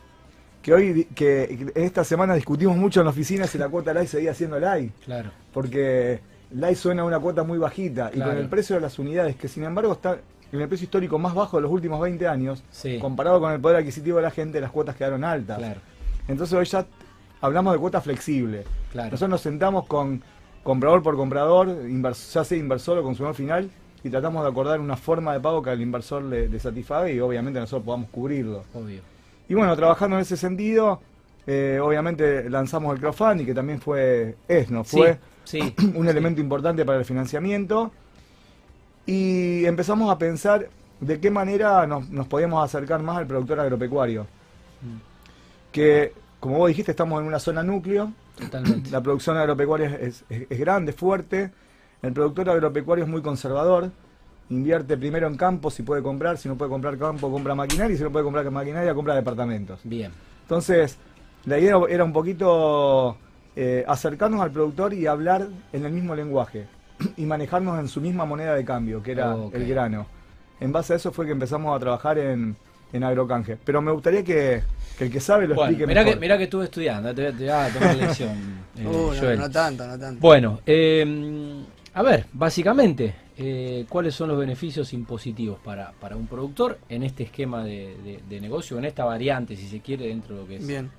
que 0.61 0.75
hoy, 0.75 1.05
que 1.15 1.73
esta 1.75 2.03
semana 2.05 2.35
discutimos 2.35 2.77
mucho 2.77 3.01
en 3.01 3.05
la 3.05 3.11
oficina 3.11 3.47
si 3.47 3.59
la 3.59 3.69
cuota 3.69 3.95
Lai 3.95 4.07
seguía 4.07 4.35
siendo 4.35 4.59
Lai. 4.59 4.91
Claro. 5.05 5.31
Porque 5.53 6.21
Lai 6.51 6.75
suena 6.75 7.03
a 7.03 7.05
una 7.05 7.21
cuota 7.21 7.43
muy 7.45 7.59
bajita, 7.59 8.11
y 8.13 8.19
con 8.19 8.37
el 8.37 8.49
precio 8.49 8.75
de 8.77 8.83
las 8.83 8.99
unidades, 8.99 9.37
que 9.37 9.47
sin 9.47 9.65
embargo 9.65 9.93
está 9.93 10.19
en 10.57 10.63
el 10.63 10.69
precio 10.69 10.85
histórico 10.85 11.19
más 11.19 11.35
bajo 11.35 11.57
de 11.57 11.63
los 11.63 11.71
últimos 11.71 12.01
20 12.01 12.29
años, 12.29 12.63
comparado 13.01 13.41
con 13.41 13.53
el 13.53 13.61
poder 13.61 13.79
adquisitivo 13.79 14.19
de 14.19 14.23
la 14.23 14.31
gente, 14.31 14.61
las 14.61 14.71
cuotas 14.71 14.97
quedaron 14.97 15.25
altas. 15.25 15.61
Entonces 16.29 16.57
hoy 16.57 16.65
ya 16.65 16.87
hablamos 17.41 17.73
de 17.73 17.79
cuota 17.79 18.01
flexible. 18.01 18.65
Nosotros 18.95 19.31
nos 19.31 19.41
sentamos 19.41 19.87
con 19.87 20.23
comprador 20.63 21.03
por 21.03 21.17
comprador, 21.17 21.77
ya 22.33 22.45
sea 22.45 22.59
inversor 22.59 22.99
o 22.99 23.03
consumidor 23.03 23.35
final, 23.35 23.71
y 24.03 24.11
tratamos 24.11 24.45
de 24.45 24.51
acordar 24.51 24.81
una 24.81 24.97
forma 24.97 25.33
de 25.33 25.41
pago 25.41 25.63
que 25.63 25.71
al 25.71 25.81
inversor 25.81 26.23
le, 26.23 26.59
satisfaga 26.61 27.11
y 27.11 27.21
obviamente 27.21 27.59
nosotros 27.59 27.85
podamos 27.85 28.11
cubrirlo. 28.11 28.65
Obvio. 28.75 29.01
Y 29.49 29.55
bueno, 29.55 29.75
trabajando 29.77 30.17
en 30.17 30.23
ese 30.23 30.37
sentido, 30.37 31.01
eh, 31.47 31.81
obviamente 31.83 32.49
lanzamos 32.49 32.95
el 32.95 33.01
crowdfunding, 33.01 33.45
que 33.45 33.55
también 33.55 33.81
fue, 33.81 34.37
es, 34.47 34.71
¿no? 34.71 34.85
Fue 34.85 35.19
un 35.95 36.09
elemento 36.09 36.41
importante 36.41 36.85
para 36.85 36.99
el 36.99 37.05
financiamiento 37.05 37.93
y 39.07 39.65
empezamos 39.67 40.11
a 40.11 40.19
pensar 40.19 40.69
de 41.01 41.21
qué 41.21 41.31
manera 41.31 41.87
nos, 41.87 42.27
podíamos 42.27 42.65
acercar 42.65 43.03
más 43.03 43.19
al 43.19 43.27
productor 43.27 43.61
agropecuario. 43.61 44.23
Mm. 44.23 45.73
Que, 45.73 46.13
como 46.41 46.59
vos 46.59 46.69
dijiste, 46.69 46.93
estamos 46.93 47.21
en 47.21 47.27
una 47.27 47.39
zona 47.39 47.63
núcleo. 47.63 48.13
La 48.91 49.03
producción 49.03 49.37
agropecuaria 49.37 49.99
es, 50.01 50.25
grande, 50.51 50.93
fuerte. 50.93 51.51
El 52.03 52.13
productor 52.13 52.51
agropecuario 52.51 53.05
es 53.05 53.11
muy 53.11 53.23
conservador. 53.23 53.91
Invierte 54.51 54.97
primero 54.97 55.27
en 55.27 55.37
campo 55.37 55.71
si 55.71 55.83
puede 55.83 56.03
comprar. 56.03 56.39
Si 56.39 56.49
no 56.49 56.57
puede 56.57 56.71
comprar 56.71 56.97
campo, 56.99 57.31
compra 57.31 57.55
maquinaria. 57.55 57.95
Y 57.95 57.99
si 57.99 58.05
no 58.05 58.11
puede 58.11 58.25
comprar 58.25 58.51
maquinaria, 58.51 58.95
compra 58.95 59.15
departamentos. 59.15 59.81
Bien. 59.85 60.13
Entonces, 60.43 60.99
la 61.45 61.59
idea 61.59 61.77
era 61.89 62.05
un 62.05 62.13
poquito 62.13 63.17
eh, 63.57 63.85
acercarnos 63.87 64.41
al 64.41 64.51
productor 64.51 64.95
y 64.95 65.07
hablar 65.07 65.49
en 65.73 65.85
el 65.85 65.93
mismo 65.93 66.15
lenguaje. 66.15 66.67
y 67.17 67.25
manejarnos 67.25 67.79
en 67.79 67.89
su 67.89 68.01
misma 68.01 68.25
moneda 68.25 68.55
de 68.55 68.65
cambio, 68.65 69.03
que 69.03 69.13
era 69.13 69.37
el 69.53 69.67
grano. 69.67 70.07
En 70.61 70.73
base 70.73 70.95
a 70.95 70.97
eso 70.97 71.13
fue 71.13 71.27
que 71.27 71.33
empezamos 71.33 71.77
a 71.77 71.81
trabajar 71.81 72.19
en, 72.19 72.57
en 72.93 73.05
agrocanje. 73.05 73.59
Pero 73.63 73.83
me 73.83 73.93
gustaría 73.93 74.23
que, 74.23 74.63
el 75.01 75.11
que 75.11 75.21
sabe 75.21 75.47
lo 75.47 75.55
explique 75.55 75.87
mirá 75.87 76.03
mejor. 76.03 76.15
Que, 76.15 76.21
mirá 76.21 76.39
que 76.39 76.45
estuve 76.45 76.65
estudiando, 76.65 77.15
te, 77.15 77.31
voy 77.31 77.49
a 77.49 77.69
tomar 77.69 77.97
lección. 78.01 78.65
Eh, 78.79 78.87
uh, 78.87 79.37
no, 79.37 79.51
tanto, 79.51 79.87
no 79.87 79.99
tanto. 79.99 80.21
Bueno, 80.21 80.61
eh, 80.65 81.65
a 81.95 82.03
ver, 82.03 82.27
básicamente, 82.33 83.15
eh, 83.37 83.85
¿cuáles 83.89 84.15
son 84.15 84.29
los 84.29 84.39
beneficios 84.39 84.93
impositivos 84.93 85.59
para, 85.61 85.93
para 85.93 86.17
un 86.17 86.27
productor 86.27 86.79
en 86.89 87.03
este 87.03 87.25
esquema 87.25 87.65
de, 87.65 88.21
de, 88.29 88.41
negocio, 88.41 88.79
en 88.79 88.85
esta 88.85 89.05
variante, 89.05 89.57
si 89.57 89.69
se 89.69 89.81
quiere, 89.81 90.07
dentro 90.07 90.35
de 90.35 90.43
lo 90.43 90.49
que 90.49 90.57
es? 90.57 90.67
Bien. 90.67 90.91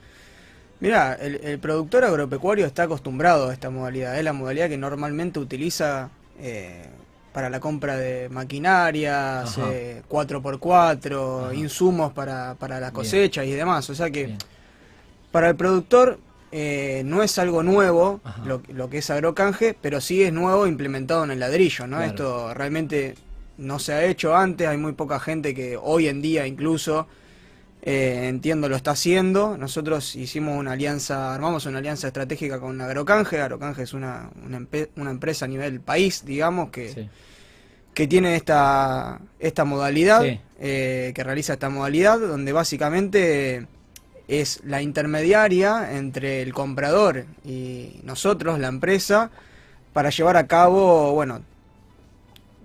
Mira, 0.80 1.14
el, 1.14 1.60
productor 1.60 2.04
agropecuario 2.04 2.66
está 2.66 2.84
acostumbrado 2.84 3.50
a 3.50 3.54
esta 3.54 3.70
modalidad. 3.70 4.18
Es 4.18 4.24
la 4.24 4.34
modalidad 4.34 4.70
que 4.70 4.78
normalmente 4.78 5.40
utiliza 5.40 6.10
eh, 6.40 6.86
para 7.34 7.50
la 7.50 7.60
compra 7.60 7.98
de 7.98 8.30
maquinaria, 8.30 9.44
4x4, 9.46 11.52
eh, 11.52 11.56
insumos 11.56 12.14
para, 12.14 12.56
para 12.56 12.80
la 12.80 12.92
cosecha 12.92 13.44
y 13.44 13.52
demás. 13.52 13.90
O 13.90 13.96
sea 13.96 14.10
que 14.10 14.36
para 15.32 15.50
el 15.50 15.56
productor 15.56 16.20
eh, 16.52 17.02
no 17.04 17.24
es 17.24 17.38
algo 17.40 17.64
nuevo 17.64 18.22
lo, 18.46 18.90
que 18.90 19.00
es 19.00 19.10
agrocanje, 19.10 19.76
pero 19.82 20.00
sí 20.00 20.24
es 20.24 20.32
nuevo 20.32 20.68
implementado 20.68 21.26
en 21.26 21.32
el 21.32 21.40
ladrillo. 21.40 21.88
¿no? 21.88 22.02
Esto 22.02 22.54
realmente 22.54 23.16
no 23.58 23.80
se 23.80 23.94
ha 23.94 24.06
hecho 24.06 24.36
antes. 24.36 24.68
Hay 24.68 24.78
muy 24.78 24.94
poca 24.94 25.20
gente 25.20 25.54
que 25.54 25.76
hoy 25.76 26.08
en 26.08 26.22
día 26.22 26.48
incluso 26.48 27.08
eh, 27.88 28.28
entiendo 28.28 28.68
lo 28.68 28.76
está 28.76 28.92
haciendo. 28.92 29.58
Nosotros 29.58 30.16
hicimos 30.16 30.58
una 30.58 30.72
alianza, 30.72 31.36
armamos 31.36 31.68
una 31.68 31.78
alianza 31.78 32.08
estratégica 32.08 32.60
con 32.60 32.82
Agrocanje. 32.82 33.40
Agrocanje 33.40 33.84
es 33.84 33.94
una, 33.94 34.32
una, 34.44 35.12
empresa 35.12 35.46
a 35.46 35.48
nivel 35.48 35.82
país, 35.82 36.26
digamos, 36.26 36.72
que, 36.72 37.10
que 37.94 38.08
tiene 38.08 38.36
esta, 38.36 39.22
esta 39.40 39.66
modalidad, 39.66 40.26
eh, 40.60 41.12
que 41.14 41.24
realiza 41.24 41.54
esta 41.54 41.70
modalidad, 41.70 42.20
donde 42.20 42.52
básicamente 42.52 43.68
es 44.28 44.62
la 44.66 44.82
intermediaria 44.82 45.96
entre 45.96 46.42
el 46.42 46.54
comprador 46.56 47.28
y 47.46 48.00
nosotros, 48.04 48.58
la 48.58 48.68
empresa, 48.68 49.30
para 49.94 50.10
llevar 50.10 50.38
a 50.38 50.48
cabo, 50.48 51.14
bueno, 51.14 51.44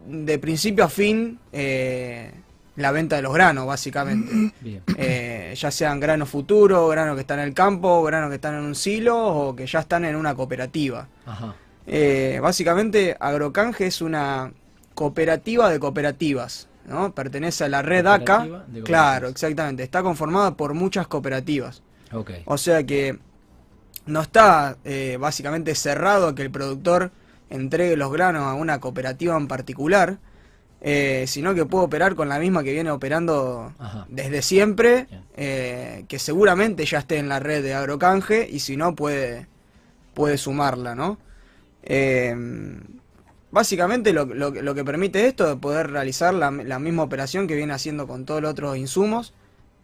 de 0.07 0.39
principio 0.39 0.85
a 0.85 0.89
fin, 0.89 1.39
eh, 1.53 2.33
la 2.81 2.93
venta 2.93 3.17
de 3.17 3.23
los 3.23 3.33
granos, 3.33 3.67
básicamente. 3.67 4.53
Eh, 4.97 5.55
ya 5.57 5.71
sean 5.71 6.01
granos 6.01 6.29
futuros, 6.29 6.91
granos 6.91 7.15
que 7.15 7.23
están 7.23 7.39
en 7.39 7.47
el 7.47 7.55
campo, 7.55 8.03
granos 8.03 8.29
que 8.29 8.37
están 8.37 8.55
en 8.55 8.63
un 8.63 8.75
silo 8.75 9.19
o 9.19 9.57
que 9.57 9.67
ya 9.67 9.81
están 9.81 10.05
en 10.05 10.17
una 10.17 10.35
cooperativa. 10.35 11.09
Eh, 11.87 12.39
básicamente, 12.43 13.17
Agrocanje 13.19 13.87
es 13.87 14.01
una 14.01 14.53
cooperativa 14.95 15.71
de 15.71 15.79
cooperativas. 15.79 16.69
¿no? 16.87 17.15
Pertenece 17.15 17.65
a 17.65 17.69
la 17.69 17.83
red 17.83 18.07
ACA. 18.07 18.65
Claro, 18.85 19.29
exactamente. 19.29 19.83
Está 19.83 20.03
conformada 20.03 20.57
por 20.57 20.75
muchas 20.75 21.07
cooperativas. 21.07 21.83
O 22.45 22.59
sea 22.59 22.85
que 22.85 23.19
no 24.07 24.21
está 24.21 24.77
eh, 24.85 25.17
básicamente 25.21 25.75
cerrado 25.75 26.29
a 26.29 26.35
que 26.35 26.43
el 26.43 26.51
productor 26.51 27.13
entregue 27.49 27.97
los 27.97 28.13
granos 28.13 28.43
a 28.43 28.55
una 28.55 28.81
cooperativa 28.81 29.37
en 29.37 29.49
particular, 29.49 30.19
eh, 30.81 31.25
sino 31.27 31.55
que 31.55 31.67
puede 31.67 31.85
operar 31.85 32.15
con 32.15 32.29
la 32.29 32.39
misma 32.39 32.63
que 32.63 32.73
viene 32.73 32.91
operando 32.91 33.73
desde 34.09 34.43
siempre, 34.43 35.07
eh, 35.37 36.05
que 36.09 36.19
seguramente 36.19 36.85
ya 36.85 36.99
esté 36.99 37.19
en 37.19 37.29
la 37.29 37.41
red 37.41 37.63
de 37.63 37.75
Agrocanje 37.75 38.49
y 38.51 38.61
si 38.61 38.77
no 38.77 38.95
puede, 38.95 39.47
puede 40.15 40.39
sumarla, 40.39 40.95
¿no? 40.95 41.19
Básicamente 43.53 44.13
lo, 44.13 44.27
lo, 44.27 44.75
que 44.75 44.85
permite 44.85 45.27
esto 45.27 45.51
es 45.51 45.59
poder 45.59 45.91
realizar 45.91 46.33
la, 46.33 46.51
misma 46.51 47.03
operación 47.03 47.49
que 47.49 47.57
viene 47.57 47.73
haciendo 47.73 48.07
con 48.07 48.25
todos 48.25 48.41
los 48.41 48.53
otros 48.53 48.77
insumos, 48.77 49.35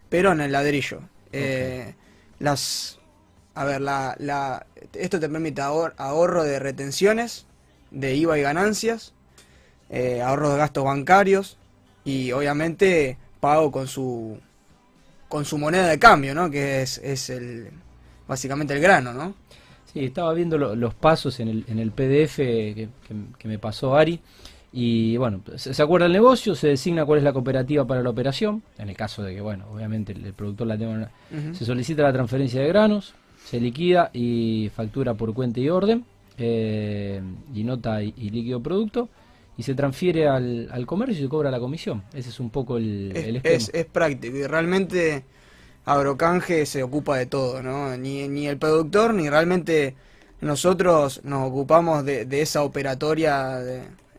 pero 0.07 0.31
en 0.31 0.39
el 0.39 0.53
ladrillo. 0.53 1.01
Eh, 1.33 1.93
las, 2.39 2.99
a 3.55 3.65
ver, 3.65 3.81
la, 3.81 4.15
la, 4.19 4.65
esto 4.93 5.19
te 5.19 5.27
permite 5.27 5.61
ahorro 5.61 6.45
de 6.45 6.59
retenciones, 6.59 7.45
de 7.91 8.15
IVA 8.15 8.39
y 8.39 8.41
ganancias, 8.41 9.13
eh, 9.89 10.21
ahorro 10.21 10.51
de 10.51 10.57
gastos 10.57 10.83
bancarios 10.83 11.57
y 12.03 12.31
obviamente 12.31 13.17
pago 13.39 13.71
con 13.71 13.87
su 13.87 14.39
con 15.27 15.43
su 15.45 15.57
moneda 15.57 15.87
de 15.87 15.99
cambio, 15.99 16.33
¿no? 16.33 16.49
Que 16.49 16.81
es, 16.81 16.97
es 16.99 17.29
el 17.29 17.69
básicamente 18.27 18.73
el 18.73 18.81
grano, 18.81 19.13
¿no? 19.13 19.33
Sí, 19.91 20.03
estaba 20.03 20.33
viendo 20.33 20.57
los 20.57 20.93
pasos 20.93 21.39
en 21.39 21.47
el, 21.47 21.65
en 21.67 21.79
el 21.79 21.91
PDF 21.91 22.35
que, 22.35 22.89
me 23.45 23.57
pasó 23.57 23.95
Ari. 23.95 24.19
Y 24.73 25.15
bueno, 25.15 25.41
se, 25.55 25.81
acuerda 25.81 26.07
el 26.07 26.11
negocio, 26.11 26.53
se 26.53 26.67
designa 26.67 27.05
cuál 27.05 27.19
es 27.19 27.23
la 27.23 27.31
cooperativa 27.31 27.85
para 27.87 28.03
la 28.03 28.09
operación. 28.09 28.61
En 28.77 28.89
el 28.89 28.97
caso 28.97 29.23
de 29.23 29.33
que, 29.33 29.41
bueno, 29.41 29.65
obviamente 29.73 30.11
el, 30.11 30.33
productor 30.33 30.67
la 30.67 30.77
tenga. 30.77 31.09
Se 31.53 31.65
solicita 31.65 32.03
la 32.03 32.11
transferencia 32.11 32.61
de 32.61 32.67
granos, 32.67 33.13
se 33.45 33.59
liquida 33.61 34.11
y 34.13 34.69
factura 34.75 35.13
por 35.13 35.33
cuenta 35.33 35.61
y 35.61 35.69
orden, 35.69 36.05
eh, 36.37 37.21
y 37.55 37.63
nota 37.63 38.03
y, 38.03 38.11
líquido 38.11 38.61
producto, 38.61 39.07
y 39.57 39.63
se 39.63 39.73
transfiere 39.73 40.27
al, 40.27 40.69
al, 40.71 40.85
comercio 40.85 41.17
y 41.17 41.23
se 41.23 41.29
cobra 41.29 41.49
la 41.49 41.59
comisión. 41.59 42.03
Ese 42.13 42.29
es 42.29 42.39
un 42.39 42.49
poco 42.49 42.77
el, 42.77 43.11
el 43.15 43.37
esquema. 43.37 43.55
Es, 43.55 43.71
es 43.73 43.85
práctico 43.85 44.37
y 44.37 44.45
realmente 44.45 45.23
Agrocanje 45.87 46.65
se 46.65 46.83
ocupa 46.83 47.17
de 47.17 47.27
todo, 47.27 47.63
¿no? 47.63 47.95
Ni, 47.95 48.27
ni 48.27 48.45
el 48.45 48.57
productor 48.57 49.13
ni 49.13 49.29
realmente 49.29 49.95
nosotros 50.41 51.21
nos 51.23 51.47
ocupamos 51.47 52.03
de, 52.03 52.27
esa 52.41 52.63
operatoria 52.63 53.57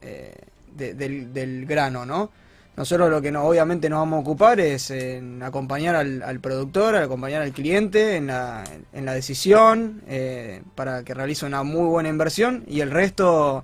eh, 0.00 0.34
del, 0.74 1.66
grano, 1.66 2.06
¿no? 2.06 2.30
Nosotros 2.74 3.10
lo 3.10 3.20
que 3.20 3.30
no, 3.30 3.44
obviamente 3.44 3.90
nos 3.90 3.98
vamos 3.98 4.16
a 4.16 4.20
ocupar 4.20 4.60
es 4.60 4.90
en 4.90 5.42
acompañar 5.42 5.94
al, 5.94 6.40
productor, 6.40 6.96
acompañar 6.96 7.42
al 7.42 7.52
cliente 7.52 8.16
en 8.16 8.28
la, 8.28 8.64
en 8.94 9.04
la 9.04 9.12
decisión 9.12 10.00
eh, 10.08 10.62
para 10.74 11.02
que 11.02 11.12
realice 11.12 11.44
una 11.44 11.64
muy 11.64 11.86
buena 11.86 12.08
inversión 12.08 12.64
y 12.66 12.80
el 12.80 12.90
resto 12.90 13.62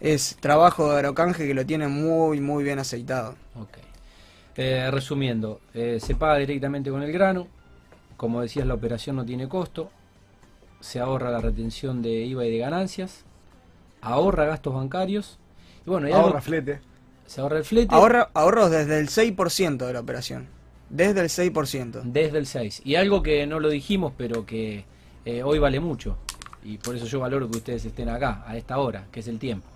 es 0.00 0.36
trabajo 0.40 0.90
de 0.90 0.98
Agrocanje 0.98 1.46
que 1.46 1.54
lo 1.54 1.64
tiene 1.64 1.88
muy, 1.88 2.40
muy 2.40 2.64
bien 2.64 2.78
aceitado. 2.78 3.36
Okay. 3.54 3.82
Eh, 4.56 4.90
resumiendo, 4.90 5.60
eh, 5.74 5.98
se 6.00 6.14
paga 6.14 6.36
directamente 6.36 6.90
con 6.90 7.02
el 7.02 7.12
grano, 7.12 7.48
como 8.16 8.40
decías 8.40 8.66
la 8.66 8.74
operación 8.74 9.16
no 9.16 9.24
tiene 9.24 9.48
costo, 9.48 9.90
se 10.80 11.00
ahorra 11.00 11.30
la 11.30 11.40
retención 11.40 12.02
de 12.02 12.24
IVA 12.24 12.46
y 12.46 12.50
de 12.52 12.58
ganancias, 12.58 13.24
ahorra 14.00 14.44
gastos 14.44 14.74
bancarios, 14.74 15.38
y 15.86 15.90
bueno, 15.90 16.14
ahorra 16.14 16.40
flete. 16.40 16.80
Se 17.26 17.40
ahorra 17.40 17.58
el 17.58 17.64
flete. 17.64 17.94
Ahorra, 17.94 18.30
ahorros 18.34 18.70
desde 18.70 19.00
el 19.00 19.08
6% 19.08 19.86
de 19.86 19.92
la 19.92 20.00
operación. 20.00 20.46
Desde 20.90 21.20
el 21.20 21.28
6%. 21.28 22.02
Desde 22.04 22.38
el 22.38 22.46
6%. 22.46 22.82
Y 22.84 22.94
algo 22.96 23.22
que 23.22 23.46
no 23.46 23.58
lo 23.60 23.70
dijimos, 23.70 24.12
pero 24.16 24.46
que 24.46 24.84
eh, 25.24 25.42
hoy 25.42 25.58
vale 25.58 25.80
mucho. 25.80 26.16
Y 26.62 26.78
por 26.78 26.94
eso 26.94 27.06
yo 27.06 27.20
valoro 27.20 27.50
que 27.50 27.58
ustedes 27.58 27.84
estén 27.84 28.08
acá, 28.08 28.44
a 28.46 28.56
esta 28.56 28.78
hora, 28.78 29.06
que 29.10 29.20
es 29.20 29.28
el 29.28 29.38
tiempo. 29.38 29.66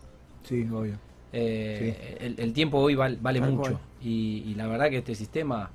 Sí, 0.49 0.67
obvio. 0.73 0.95
el, 1.33 2.53
tiempo 2.55 2.79
hoy 2.79 2.95
vale 2.95 3.41
mucho. 3.41 3.79
Y, 4.03 4.55
la 4.57 4.67
verdad 4.67 4.91
que 4.91 4.99
este 4.99 5.15
sistema 5.15 5.71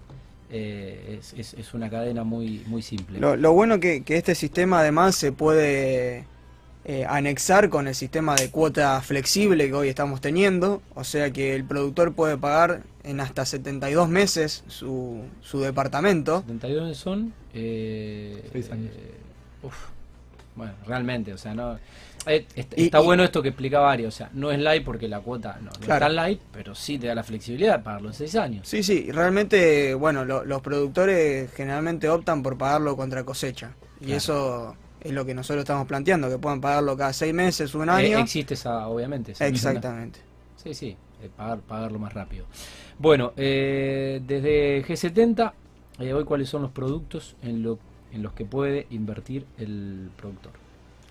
eh, 0.50 1.20
es, 1.38 1.74
una 1.74 1.90
cadena 1.90 2.24
muy, 2.24 2.64
muy 2.68 2.82
simple. 2.82 3.20
Lo, 3.20 3.54
bueno 3.54 3.80
que, 3.80 4.04
que 4.04 4.18
este 4.18 4.36
sistema 4.36 4.80
además 4.80 5.16
se 5.16 5.32
puede 5.32 6.26
eh, 6.86 7.06
anexar 7.08 7.70
con 7.70 7.88
el 7.88 7.96
sistema 7.96 8.36
de 8.36 8.50
cuota 8.50 9.00
flexible 9.02 9.68
que 9.68 9.74
hoy 9.74 9.88
estamos 9.88 10.20
teniendo, 10.20 10.82
o 10.96 11.06
sea 11.06 11.32
que 11.32 11.56
el 11.56 11.64
productor 11.64 12.14
puede 12.14 12.38
pagar 12.38 12.84
en 13.04 13.20
hasta 13.22 13.46
72 13.46 14.10
meses 14.10 14.64
su, 14.68 15.22
su 15.42 15.62
departamento. 15.62 16.42
72 16.42 16.98
son... 16.98 17.34
Eh, 17.54 18.50
años. 18.72 18.92
bueno, 20.56 20.74
realmente, 20.86 21.34
o 21.34 21.38
sea, 21.38 21.54
no... 21.54 21.80
Eh, 22.26 22.46
está, 22.56 23.00
bueno 23.00 23.24
esto 23.24 23.42
que 23.42 23.50
explicaba 23.50 23.92
Ari, 23.92 24.06
o 24.06 24.12
sea, 24.12 24.30
no 24.34 24.52
es 24.52 24.60
light 24.60 24.84
porque 24.84 25.08
la 25.08 25.20
cuota 25.20 25.60
no, 25.62 25.72
está 25.72 26.08
light, 26.10 26.40
pero 26.52 26.74
sí 26.74 26.98
te 26.98 27.08
da 27.08 27.16
la 27.16 27.24
flexibilidad 27.24 27.78
de 27.78 27.84
pagarlo 27.84 28.10
en 28.10 28.14
seis 28.14 28.36
años. 28.36 28.68
Sí, 28.68 28.84
sí, 28.84 29.12
realmente, 29.12 29.94
bueno, 29.94 30.24
los 30.26 30.62
productores 30.62 31.52
generalmente 31.54 32.10
optan 32.10 32.44
por 32.44 32.58
pagarlo 32.58 32.96
contra 32.96 33.24
cosecha. 33.24 33.74
Y 34.00 34.12
eso 34.12 34.76
es 35.00 35.12
lo 35.12 35.26
que 35.26 35.34
nosotros 35.34 35.64
estamos 35.64 35.88
planteando, 35.88 36.30
que 36.30 36.38
puedan 36.38 36.60
pagarlo 36.60 36.96
cada 36.98 37.14
seis 37.14 37.34
meses, 37.34 37.74
un 37.76 37.90
eh, 37.90 37.92
año. 37.92 38.20
existe 38.20 38.54
esa, 38.54 38.88
obviamente. 38.88 39.34
Exactamente. 39.40 40.20
Sí, 40.62 40.74
sí, 40.74 40.98
eh, 41.22 41.30
pagar, 41.36 41.60
pagarlo 41.60 42.00
más 42.00 42.14
rápido. 42.14 42.46
Bueno, 43.00 43.34
desde 43.36 44.84
G70, 44.86 45.52
hoy 46.00 46.24
cuáles 46.26 46.50
son 46.50 46.62
los 46.62 46.72
productos 46.72 47.36
en, 47.42 47.64
lo, 47.64 47.80
en 48.12 48.24
los 48.24 48.34
que 48.34 48.46
puede 48.46 48.88
invertir 48.92 49.46
el 49.58 50.10
productor. 50.16 50.64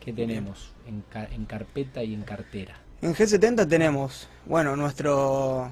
¿Qué 0.04 0.12
tenemos 0.12 0.73
en, 0.88 1.04
en 1.32 1.44
carpeta 1.44 2.02
y 2.02 2.12
en 2.12 2.23
cartera? 2.23 2.75
En 3.02 3.14
G70 3.14 3.68
tenemos, 3.68 4.28
bueno, 4.47 4.75
nuestro 4.75 5.71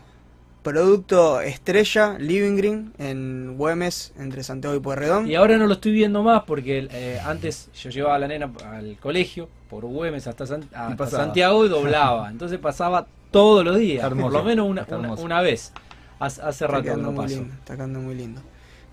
producto 0.63 1.41
estrella, 1.41 2.17
Living 2.19 2.57
Green, 2.57 2.93
en 2.99 3.57
Güemes, 3.57 4.13
entre 4.19 4.45
Santiago 4.45 4.77
y 4.77 4.81
Pueyrredón. 4.81 5.29
Y 5.29 5.35
ahora 5.35 5.57
no 5.57 5.67
lo 5.67 5.75
estoy 5.75 5.93
viendo 5.93 6.23
más 6.23 6.45
porque 6.45 6.87
eh, 6.93 7.21
antes 7.25 7.71
yo 7.75 7.91
llevaba 7.91 8.15
a 8.15 8.19
la 8.21 8.29
nena 8.29 8.53
al 8.65 8.97
colegio, 9.01 9.49
por 9.69 9.85
Güemes 9.85 10.29
hasta, 10.29 10.47
Santiago 10.47 11.67
y 11.67 11.69
doblaba. 11.69 12.31
Entonces 12.31 12.61
pasaba 12.61 13.09
todos 13.33 13.65
los 13.65 13.79
días, 13.79 14.09
por 14.09 14.33
lo 14.33 14.45
menos 14.45 14.69
una, 14.69 14.87
una, 15.19 15.41
vez. 15.41 15.73
Hace, 16.21 16.43
hace 16.43 16.67
rato 16.69 16.97
no 16.97 17.15
pasó. 17.15 17.43
está 17.43 17.75
quedando 17.75 17.99
muy 17.99 18.15
lindo. 18.15 18.43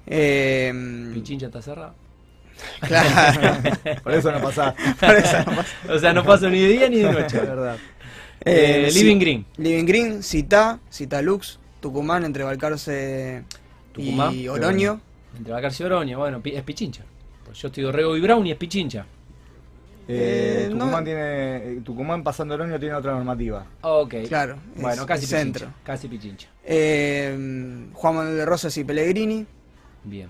Eh, 0.08 1.12
¿Pichincha 1.14 1.48
está 1.48 1.62
cerrado? 1.62 1.94
Claro. 2.82 3.62
Por 4.04 4.14
eso 4.14 4.32
no 4.32 4.42
pasa. 4.42 4.76
O 5.90 6.00
sea, 6.00 6.14
no 6.14 6.24
pasa 6.24 6.50
ni 6.50 6.60
de 6.60 6.68
día 6.68 6.90
ni 6.90 6.98
de 6.98 7.12
noche. 7.12 7.40
verdad. 7.40 7.78
Eh, 8.42 8.90
Living 8.94 9.20
Green. 9.20 9.46
Living 9.58 9.86
Green, 9.86 10.24
Cita, 10.24 10.80
Cita 10.90 11.22
Lux, 11.22 11.60
Tucumán, 11.82 12.24
entre 12.24 12.44
Balcarce 12.44 13.44
y 13.98 14.48
Oroño. 14.48 15.02
Entre 15.38 15.54
Balcarce 15.54 15.84
y 15.84 15.86
Oroño, 15.86 16.20
bueno, 16.20 16.42
es 16.44 16.64
Pichincha. 16.64 17.04
Pues 17.46 17.60
yo 17.60 17.68
estoy 17.68 17.84
de 17.84 17.92
Rego 17.92 18.16
y 18.16 18.22
Brown 18.22 18.46
y 18.46 18.52
es 18.52 18.58
Pichincha. 18.58 19.06
Eh, 20.10 20.68
Tucumán 20.72 21.04
tiene 21.04 21.82
Tucumán 21.84 22.24
pasando 22.24 22.54
Oroño 22.54 22.80
tiene 22.80 22.96
otra 22.96 23.12
normativa. 23.14 23.66
Ok. 23.82 24.16
Claro. 24.28 24.58
Bueno, 24.76 25.06
casi 25.06 25.26
centro. 25.26 25.68
Casi 25.84 26.08
Pichincha. 26.08 26.48
Eh, 26.64 27.88
Juan 27.94 28.16
Manuel 28.16 28.38
de 28.38 28.46
Rosas 28.46 28.78
y 28.78 28.84
Pellegrini. 28.84 29.46
Bien. 30.06 30.30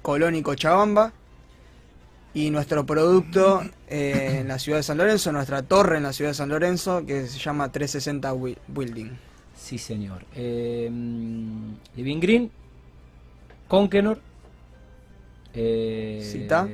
Colón 0.00 0.34
y 0.34 0.42
Cochabamba 0.42 1.12
y 2.34 2.50
nuestro 2.50 2.86
producto 2.86 3.62
eh, 3.88 4.38
en 4.40 4.48
la 4.48 4.58
ciudad 4.58 4.78
de 4.78 4.82
San 4.82 4.98
Lorenzo, 4.98 5.32
nuestra 5.32 5.62
torre 5.62 5.98
en 5.98 6.02
la 6.02 6.12
ciudad 6.12 6.30
de 6.30 6.34
San 6.34 6.48
Lorenzo, 6.48 7.04
que 7.04 7.26
se 7.26 7.38
llama 7.38 7.70
360 7.70 8.32
Building. 8.68 9.10
Sí, 9.54 9.78
señor. 9.78 10.24
Eh, 10.34 10.90
Living 11.94 12.20
Green, 12.20 12.50
Conkenor 13.68 14.20
eh, 15.54 16.20
Cita, 16.22 16.68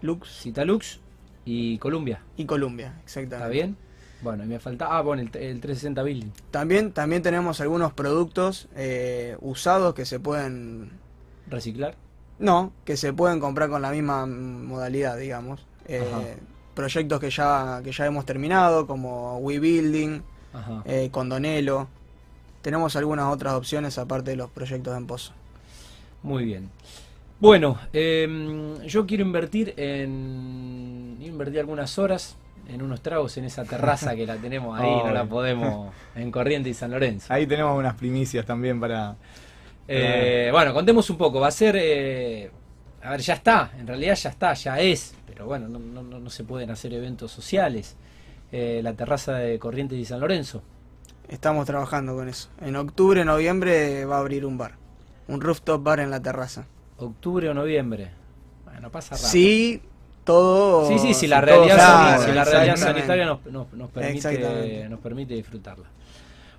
Lux 0.00 0.40
Citalux 0.42 1.00
y 1.44 1.78
Columbia. 1.78 2.22
y 2.36 2.44
Columbia, 2.46 2.98
exactamente. 3.04 3.36
¿Está 3.36 3.48
bien? 3.48 3.76
Bueno, 4.22 4.44
y 4.44 4.46
me 4.46 4.58
falta. 4.58 4.86
Ah, 4.90 5.02
bueno, 5.02 5.22
el, 5.22 5.28
el 5.28 5.60
360 5.60 6.02
Building. 6.02 6.30
También, 6.50 6.92
también 6.92 7.22
tenemos 7.22 7.60
algunos 7.60 7.92
productos 7.92 8.68
eh, 8.74 9.36
usados 9.40 9.94
que 9.94 10.06
se 10.06 10.18
pueden 10.18 10.92
Reciclar. 11.46 11.94
No, 12.38 12.72
que 12.84 12.96
se 12.96 13.12
pueden 13.12 13.40
comprar 13.40 13.68
con 13.68 13.82
la 13.82 13.90
misma 13.90 14.26
modalidad, 14.26 15.16
digamos. 15.16 15.64
Eh, 15.86 16.36
proyectos 16.74 17.20
que 17.20 17.30
ya, 17.30 17.80
que 17.84 17.92
ya 17.92 18.06
hemos 18.06 18.26
terminado, 18.26 18.86
como 18.86 19.38
WeBuilding, 19.38 20.22
eh, 20.84 21.08
Condonelo. 21.10 21.88
Tenemos 22.62 22.96
algunas 22.96 23.32
otras 23.32 23.54
opciones 23.54 23.98
aparte 23.98 24.30
de 24.30 24.36
los 24.36 24.50
proyectos 24.50 24.96
en 24.96 25.06
Pozo. 25.06 25.32
Muy 26.22 26.44
bien. 26.44 26.70
Bueno, 27.38 27.78
em, 27.92 28.80
yo 28.82 29.06
quiero 29.06 29.22
invertir 29.22 29.74
en. 29.76 31.18
Invertir 31.20 31.60
algunas 31.60 31.98
horas 31.98 32.36
en 32.68 32.80
unos 32.82 33.02
tragos 33.02 33.36
en 33.36 33.44
esa 33.44 33.64
terraza 33.64 34.14
que 34.14 34.26
la 34.26 34.36
tenemos 34.36 34.78
ahí, 34.78 34.90
no 35.04 35.12
la 35.12 35.24
podemos. 35.28 35.92
En 36.14 36.30
Corriente 36.30 36.70
y 36.70 36.74
San 36.74 36.90
Lorenzo. 36.90 37.32
Ahí 37.32 37.46
tenemos 37.46 37.78
unas 37.78 37.94
primicias 37.94 38.46
también 38.46 38.80
para... 38.80 39.16
Eh, 39.88 40.48
bueno, 40.52 40.72
contemos 40.74 41.08
un 41.10 41.16
poco. 41.18 41.40
Va 41.40 41.48
a 41.48 41.52
ser. 41.52 41.76
eh, 41.78 42.50
a 43.02 43.10
ver, 43.10 43.20
ya 43.20 43.34
está. 43.34 43.72
En 43.78 43.86
realidad 43.86 44.14
ya 44.14 44.30
está, 44.30 44.54
ya 44.54 44.78
es. 44.80 45.14
Pero 45.26 45.46
bueno, 45.46 45.68
no, 45.68 45.78
no- 45.78 46.02
no- 46.02 46.20
no 46.20 46.30
se 46.30 46.44
pueden 46.44 46.70
hacer 46.70 46.92
eventos 46.94 47.30
sociales. 47.32 47.96
Eh, 48.52 48.80
la 48.82 48.94
terraza 48.94 49.34
de 49.34 49.58
Corrientes 49.58 49.98
y 49.98 50.04
San 50.04 50.20
Lorenzo. 50.20 50.62
Estamos 51.28 51.66
trabajando 51.66 52.14
con 52.14 52.28
eso. 52.28 52.48
En 52.60 52.76
octubre, 52.76 53.24
noviembre 53.24 54.04
va 54.04 54.16
a 54.16 54.20
abrir 54.20 54.44
un 54.46 54.56
bar. 54.58 54.72
Un 55.26 55.40
rooftop 55.40 55.82
bar 55.82 56.00
en 56.00 56.10
la 56.10 56.20
terraza. 56.20 56.66
Octubre 56.98 57.48
o 57.48 57.54
noviembre. 57.54 58.10
Bueno, 58.64 58.90
pasa 58.90 59.14
rápido. 59.16 59.30
Sí, 59.30 59.82
todo... 60.22 60.86
Sí, 60.98 61.14
sí, 61.14 61.26
la 61.26 61.40
realidad, 61.40 61.78
sani- 61.78 62.24
si 62.26 62.32
la 62.32 62.44
realidad 62.44 62.76
sanitaria 62.76 63.26
nos, 63.26 63.44
nos- 63.46 63.72
nos 63.72 63.90
permite, 63.90 64.16
Exactamente. 64.16 64.88
nos 64.88 65.00
permite 65.00 65.34
disfrutarla. 65.34 65.86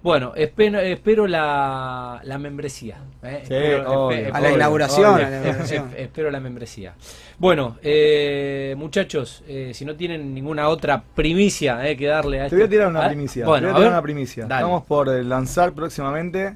Bueno, 0.05 0.33
espero, 0.35 0.79
espero 0.81 1.25
la, 1.25 2.21
la 2.23 2.37
membresía. 2.37 2.97
¿eh? 3.23 3.39
Sí, 3.47 3.53
Espero- 3.55 4.05
obvio. 4.05 4.27
A 4.27 4.39
la 4.39 4.47
obvio, 4.49 4.55
inauguración, 4.55 5.13
obvio. 5.15 5.25
a 5.25 5.29
la 5.31 5.37
inauguración. 5.41 5.89
Espe- 5.89 5.95
espero 5.97 6.29
la 6.29 6.39
membresía. 6.39 6.93
Bueno, 7.39 7.77
eh, 7.81 8.75
muchachos, 8.77 9.43
eh, 9.47 9.71
si 9.73 9.83
no 9.83 9.95
tienen 9.95 10.31
ninguna 10.31 10.69
otra 10.69 11.01
primicia 11.01 11.89
eh, 11.89 11.97
que 11.97 12.05
darle 12.05 12.39
a 12.39 12.49
Te 12.49 12.55
voy 12.55 12.61
a 12.61 12.65
este- 12.65 12.75
tirar 12.75 12.89
una 12.89 13.03
¿Ah? 13.03 13.07
primicia. 13.07 13.47
Bueno, 13.47 13.61
te 13.61 13.65
voy 13.65 13.71
a 13.71 13.73
a 13.73 13.77
tirar 13.77 13.89
ver. 13.89 13.93
una 13.97 14.01
primicia. 14.03 14.45
Dale. 14.45 14.61
Estamos 14.61 14.83
por 14.83 15.07
lanzar 15.25 15.73
próximamente. 15.73 16.55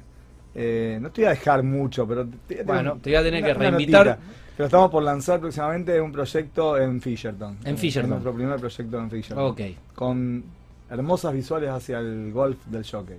eh, 0.54 0.98
no 1.00 1.10
te 1.10 1.22
voy 1.22 1.26
a 1.26 1.30
dejar 1.30 1.62
mucho, 1.64 2.06
pero 2.06 2.28
te, 2.46 2.62
Bueno, 2.62 2.98
te 3.02 3.10
voy 3.10 3.16
a 3.16 3.22
tener 3.24 3.42
una- 3.42 3.52
que 3.52 3.58
reinvitar. 3.58 4.06
notita. 4.06 4.24
Pero 4.56 4.66
estamos 4.66 4.90
por 4.92 5.02
lanzar 5.02 5.40
próximamente 5.40 6.00
un 6.00 6.12
proyecto 6.12 6.78
en 6.78 7.00
Fisherton. 7.00 7.58
En 7.64 7.76
Fisherton. 7.76 8.10
nuestro 8.10 8.32
primer 8.32 8.60
proyecto 8.60 8.96
en 9.00 9.10
Fisherton. 9.10 9.44
Ok, 9.44 9.60
Con 9.96 10.44
hermosas 10.88 11.32
visuales 11.34 11.70
hacia 11.70 11.98
el 11.98 12.30
golf 12.32 12.56
del 12.66 12.84
jockey. 12.88 13.16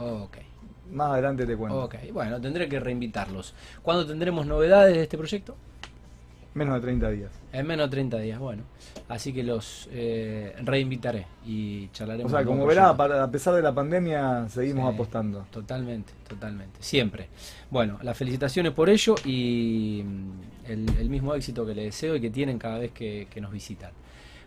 Ok, 0.00 0.36
Más 0.92 1.12
adelante 1.12 1.46
te 1.46 1.56
cuento. 1.56 1.84
ok. 1.84 1.94
Bueno, 2.12 2.40
tendré 2.40 2.68
que 2.68 2.80
reinvitarlos. 2.80 3.54
¿Cuándo 3.82 4.06
tendremos 4.06 4.46
novedades 4.46 4.94
de 4.96 5.02
este 5.02 5.16
proyecto? 5.18 5.56
Menos 6.52 6.74
de 6.74 6.80
30 6.80 7.10
días. 7.10 7.30
En 7.52 7.64
menos 7.64 7.86
de 7.86 7.90
30 7.92 8.18
días, 8.18 8.40
bueno. 8.40 8.64
Así 9.08 9.32
que 9.32 9.44
los 9.44 9.88
eh, 9.92 10.52
reinvitaré 10.64 11.26
y 11.46 11.88
charlaremos. 11.90 12.32
O 12.32 12.36
sea, 12.36 12.44
como 12.44 12.66
para- 12.96 13.22
a 13.22 13.30
pesar 13.30 13.54
de 13.54 13.62
la 13.62 13.72
pandemia, 13.72 14.48
seguimos 14.48 14.88
Sí. 14.88 14.94
apostando. 14.94 15.46
Totalmente, 15.52 16.12
totalmente. 16.28 16.82
Siempre. 16.82 17.28
Bueno, 17.70 18.00
las 18.02 18.16
felicitaciones 18.18 18.72
por 18.72 18.90
ello 18.90 19.14
y 19.24 20.02
mm, 20.04 20.70
el, 20.72 20.96
el 20.98 21.08
mismo 21.08 21.36
éxito 21.36 21.64
que 21.64 21.72
le 21.74 21.84
deseo 21.84 22.16
y 22.16 22.20
que 22.20 22.30
tienen 22.30 22.58
cada 22.58 22.78
vez 22.78 22.90
que, 22.90 23.28
que 23.30 23.40
nos 23.40 23.52
visitan. 23.52 23.92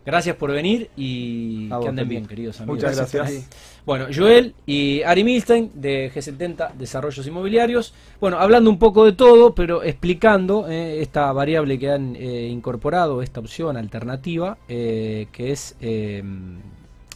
Gracias 0.05 0.36
por 0.36 0.51
venir 0.51 0.89
y 0.98 1.69
que 1.69 1.88
anden 1.88 2.10
bien, 2.10 2.25
queridos 2.25 2.60
amigos. 2.60 2.75
Muchas 2.75 2.98
Gracias. 2.98 3.50
Bueno, 3.86 4.07
Joel 4.13 4.53
y 4.65 5.01
Ari 5.03 5.24
Milstein 5.24 5.72
de 5.75 6.12
G70 6.13 6.74
Desarrollos 6.74 7.25
Inmobiliarios. 7.25 7.93
Bueno, 8.19 8.38
hablando 8.39 8.69
un 8.69 8.79
poco 8.79 9.05
de 9.05 9.13
todo, 9.13 9.55
pero 9.55 9.81
explicando 9.83 10.69
eh, 10.69 11.01
esta 11.01 11.31
variable 11.31 11.79
que 11.79 11.89
han 11.89 12.15
eh, 12.15 12.48
incorporado, 12.48 13.22
esta 13.22 13.39
opción 13.39 13.77
alternativa, 13.77 14.57
eh, 14.67 15.27
que 15.31 15.51
es 15.51 15.75
eh, 15.79 16.24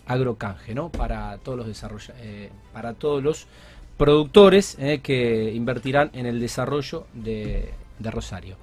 agrocanje, 0.06 0.74
¿no? 0.74 0.90
Para 0.90 1.38
todos 1.40 1.58
los 1.58 2.12
eh, 2.22 2.50
para 2.74 2.94
todos 2.94 3.22
los 3.22 3.48
productores 3.98 4.78
que 5.02 5.52
invertirán 5.56 6.12
en 6.14 6.28
el 6.28 6.40
desarrollo 6.40 7.08
de, 7.16 7.72
de 7.98 8.12
Rosario. 8.12 8.58